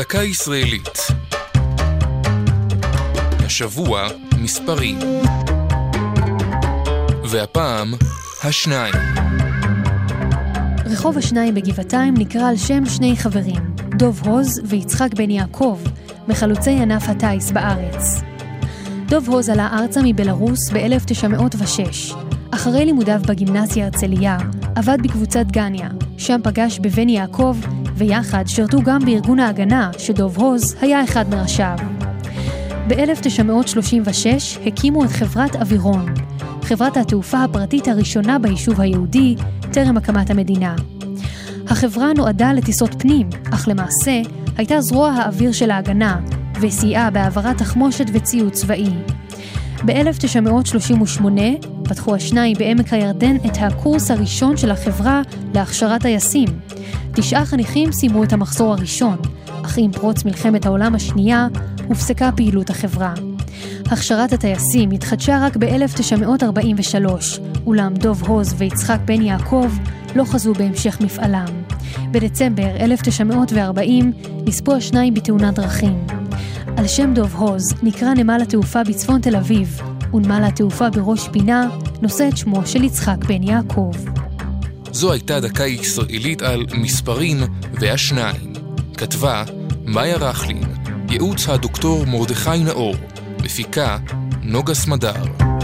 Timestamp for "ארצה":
19.72-20.00